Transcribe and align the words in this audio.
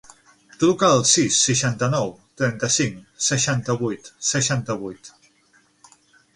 Truca 0.61 0.87
al 0.93 1.03
sis, 1.09 1.37
seixanta-nou, 1.49 2.09
trenta-cinc, 2.43 2.97
seixanta-vuit, 3.29 4.13
seixanta-vuit. 4.33 5.17